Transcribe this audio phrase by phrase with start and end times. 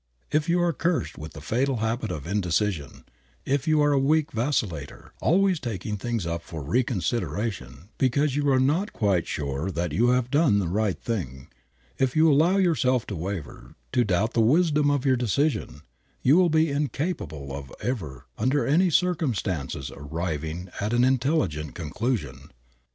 [0.31, 3.05] If you are cursed with the fatal habit of indecision;
[3.45, 8.59] if you are a weak vacillator, always taking things up for reconsideration because you are
[8.59, 11.49] not quite sure that you have done the right thing;
[11.99, 15.83] if you allow yourself to waver, to doubt the wisdom of your decision,
[16.23, 22.49] you will be incapable of ever under any circumstances arriving at an intelligent conclusion.